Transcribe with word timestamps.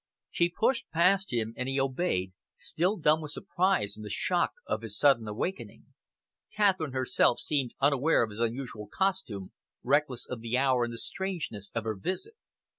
She 0.31 0.49
pushed 0.49 0.89
past 0.89 1.31
him 1.31 1.53
and 1.55 1.69
he 1.69 1.79
obeyed, 1.79 2.33
still 2.55 2.97
dumb 2.97 3.21
with 3.21 3.33
surprise 3.33 3.95
and 3.95 4.03
the 4.03 4.09
shock 4.09 4.53
of 4.65 4.81
his 4.81 4.97
sudden 4.97 5.27
awakening. 5.27 5.93
Catherine 6.55 6.93
herself 6.93 7.37
seemed 7.37 7.75
unaware 7.79 8.23
of 8.23 8.31
his 8.31 8.39
unusual 8.39 8.89
costume, 8.91 9.51
reckless 9.83 10.25
of 10.25 10.41
the 10.41 10.57
hour 10.57 10.83
and 10.83 10.91
the 10.91 10.97
strangeness 10.97 11.71
of 11.75 11.83
her 11.83 11.93
visit. 11.93 12.33